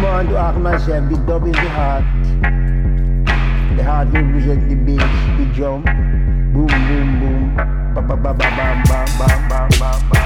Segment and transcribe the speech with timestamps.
[0.00, 2.04] man to act myself, the dub is the heart.
[3.76, 5.82] The heart represent the bass, the drum.
[6.52, 7.56] Boom, boom, boom.
[7.94, 10.25] Ba ba ba ba ba, ba, ba, ba, ba.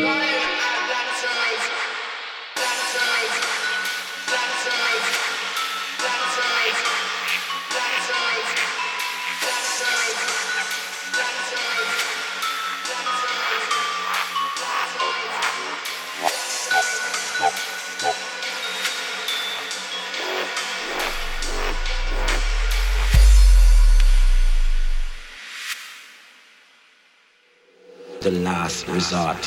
[28.31, 29.37] last resort.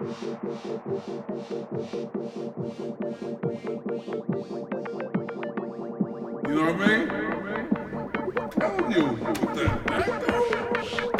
[0.00, 0.06] You
[6.56, 7.04] know what I mean?
[8.62, 10.08] I'm you, you put that back
[11.14, 11.19] on.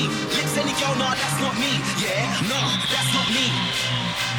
[0.00, 0.28] scream.
[0.36, 1.72] Lips any girl, nah, that's not me.
[2.00, 3.46] Yeah, nah, that's not me.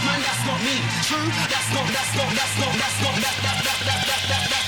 [0.06, 0.76] Man, that's not me.
[1.04, 4.61] True, that's not, that's not, that's not, that's not, that, that, that, that, that.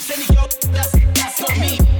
[0.00, 1.99] Send it go, that's, that's on me.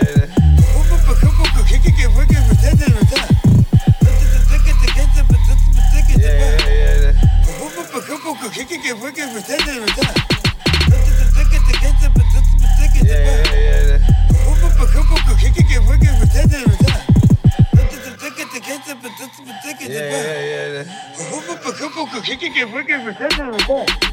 [22.43, 24.10] I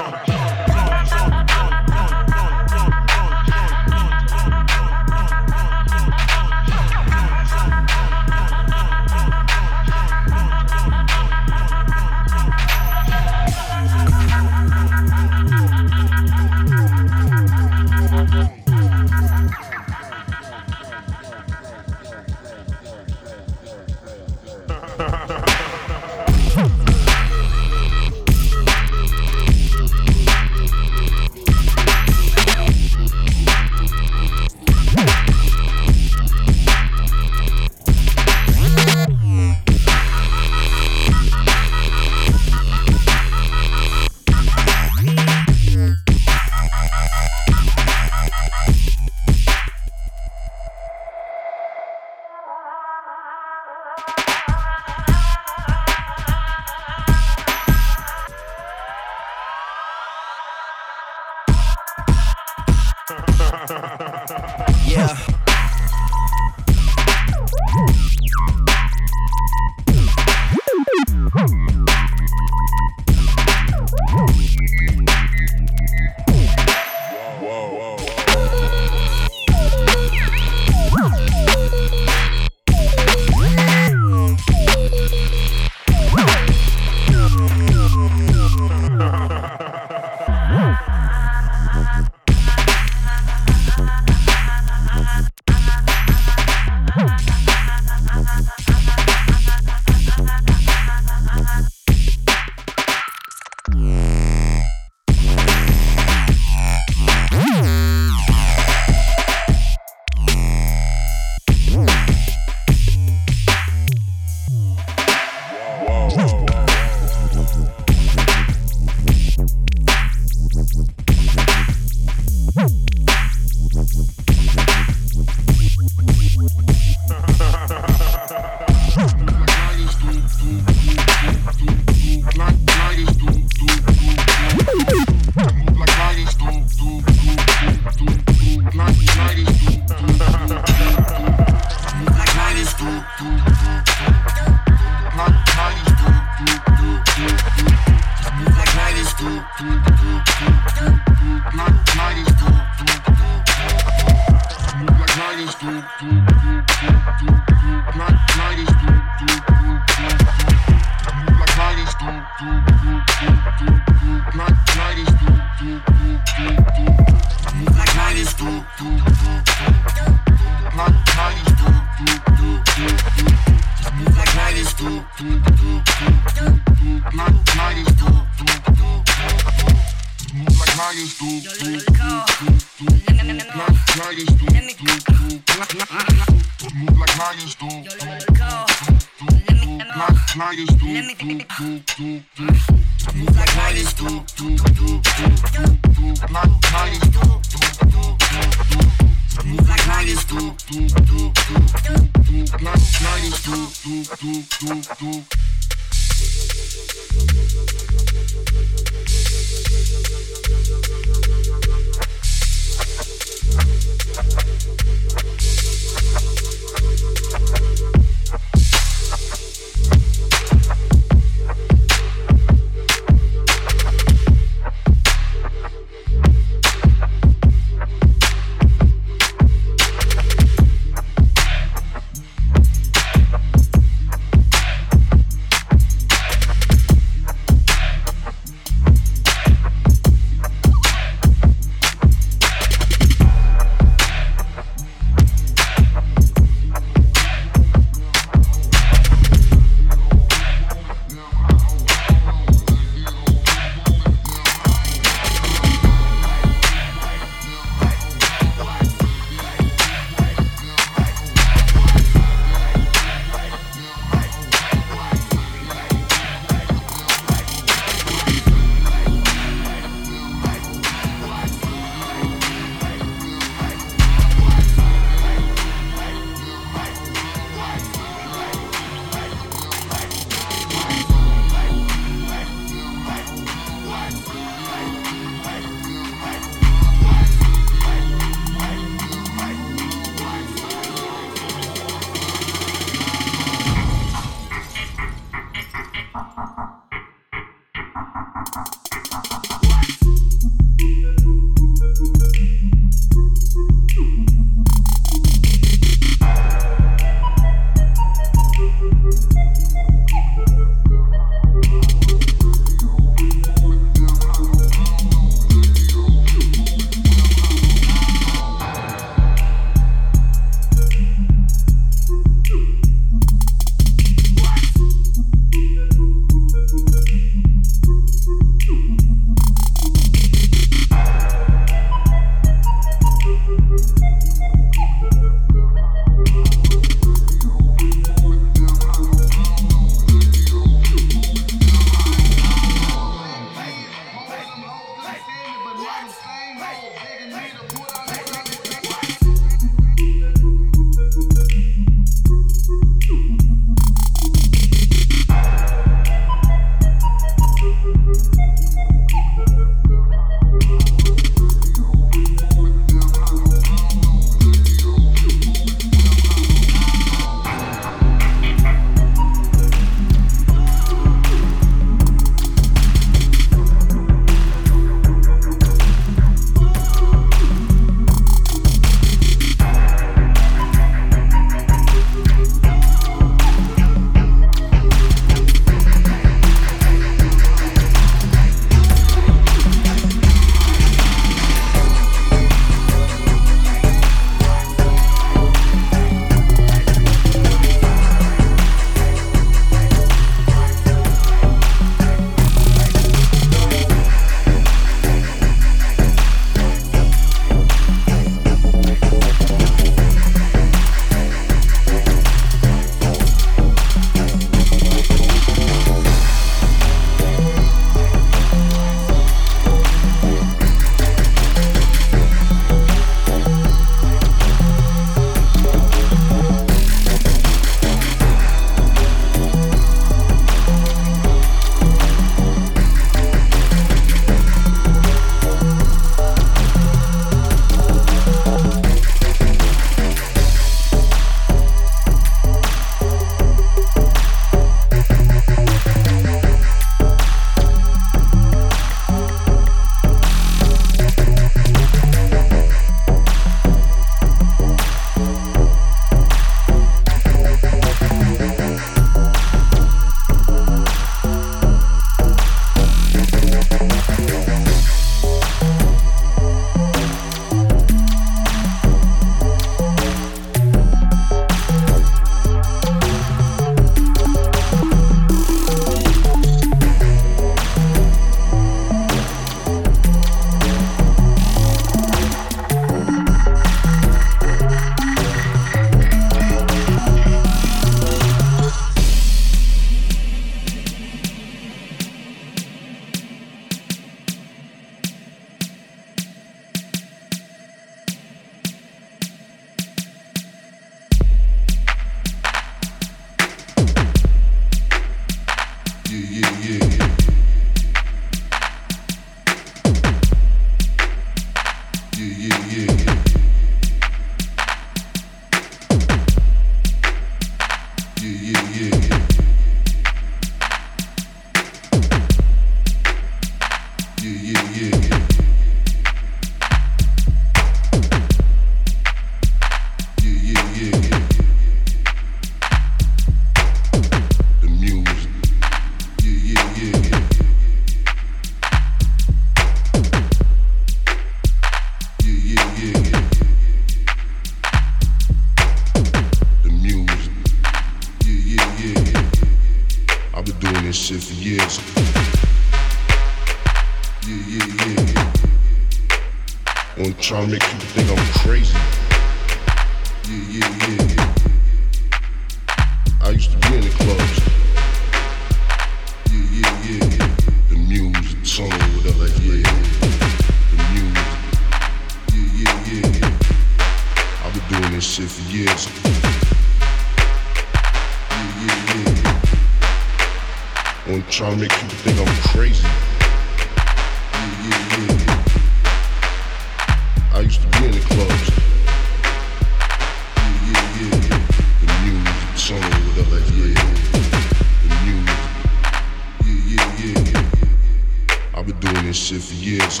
[598.66, 600.00] Been doing this shit for years.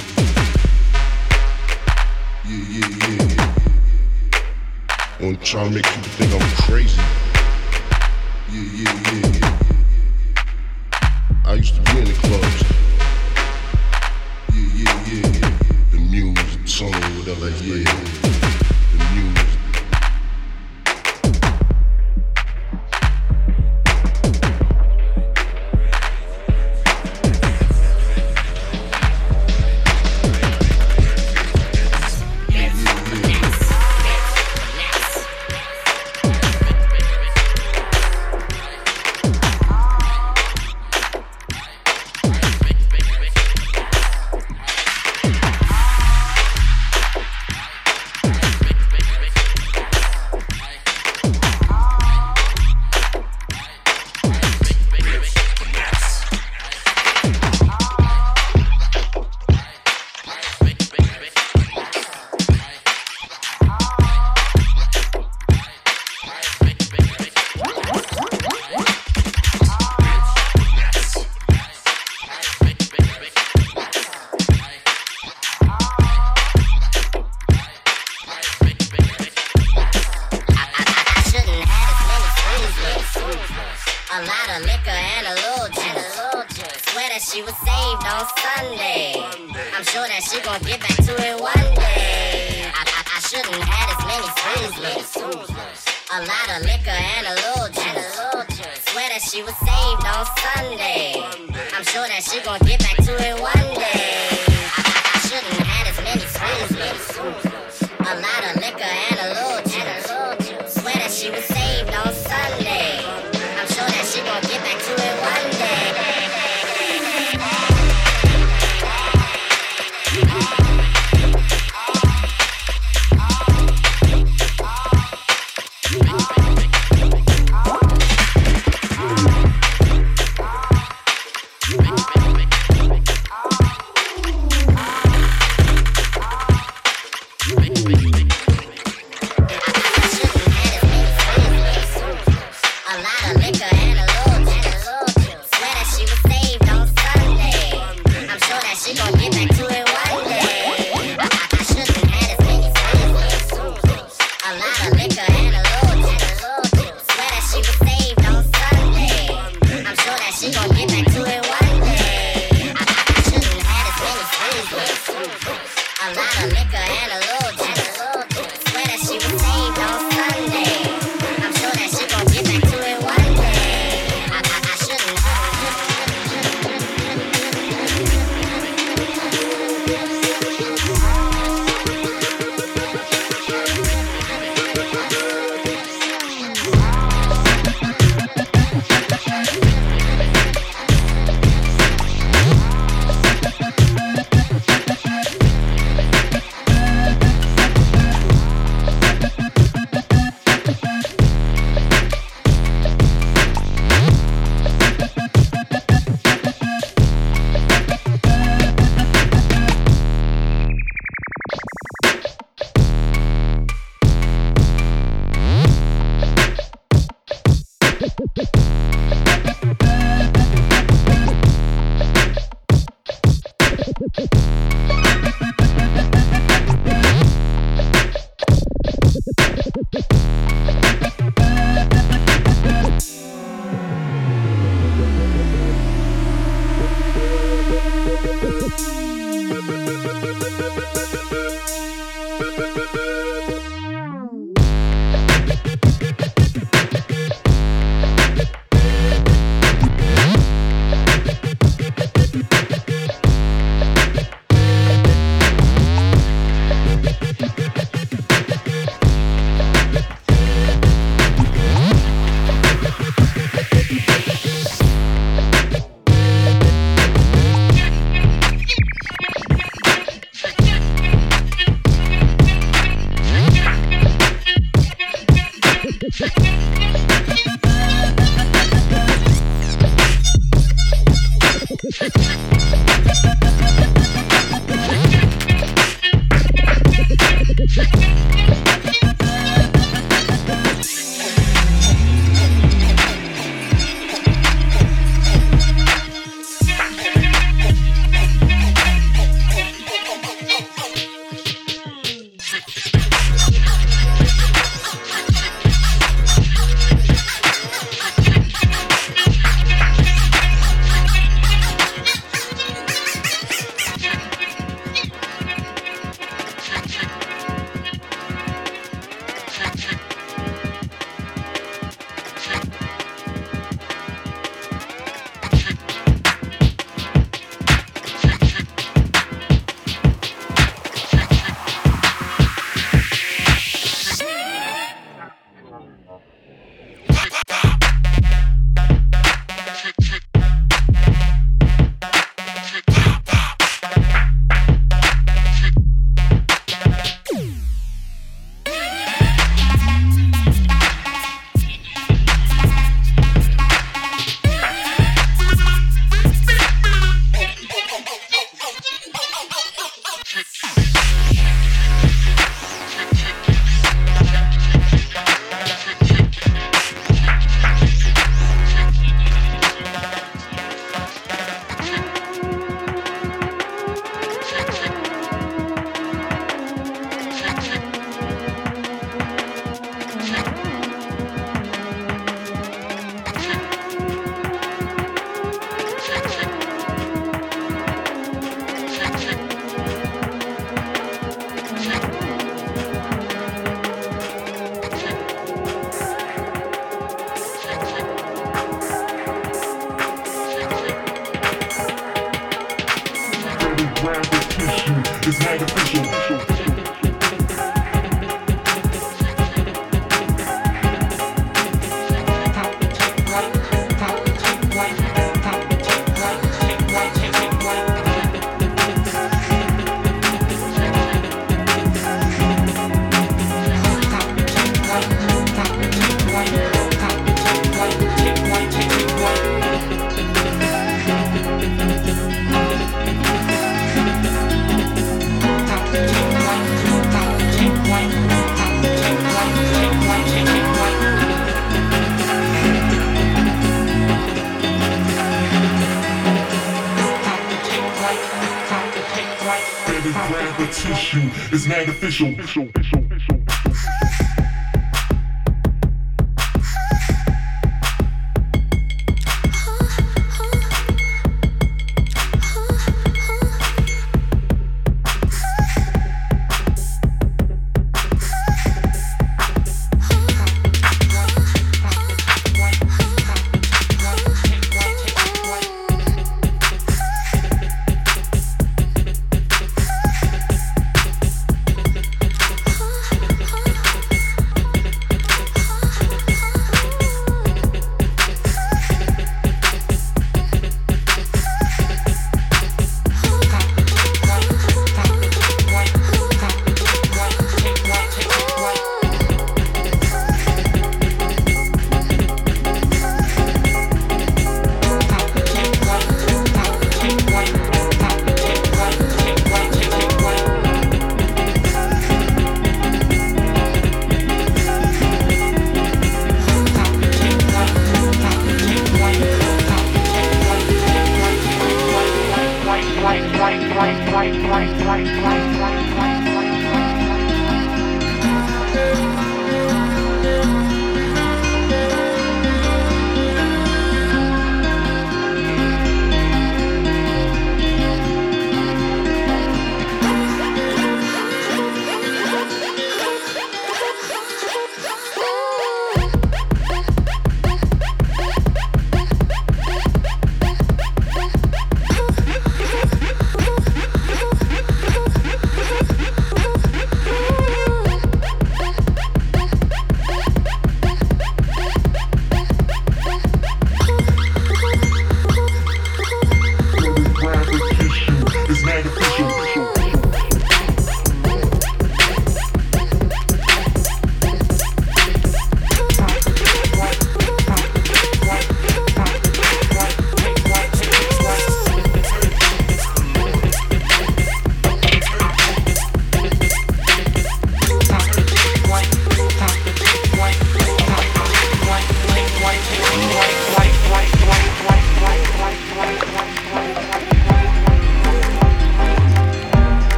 [2.44, 2.88] Yeah, yeah,
[5.20, 5.28] yeah.
[5.28, 7.00] On trying to make people think I'm crazy.
[8.50, 9.56] Yeah, yeah, yeah.
[11.44, 12.62] I used to be in the clubs.
[14.52, 15.50] Yeah, yeah, yeah.
[15.92, 17.84] The music, song, whatever, yeah.
[18.92, 19.35] The music.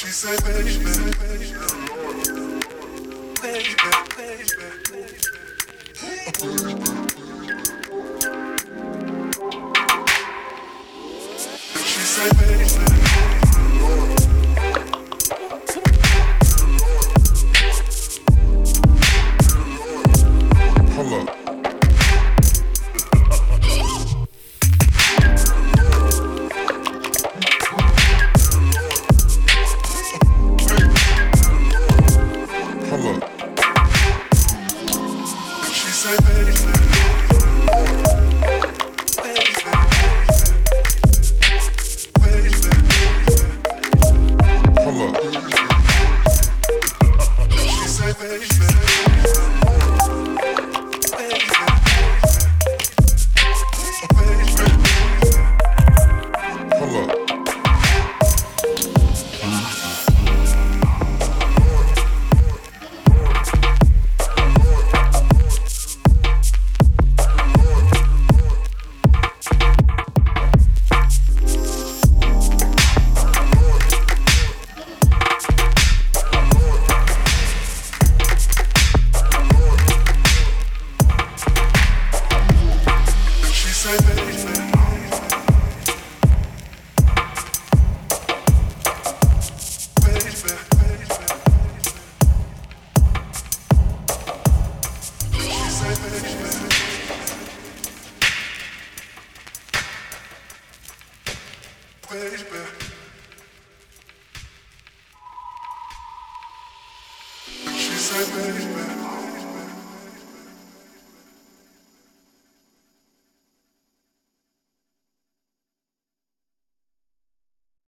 [0.00, 1.12] She said, baby, baby,
[3.42, 3.74] baby,
[4.16, 4.46] baby,
[6.72, 6.79] baby.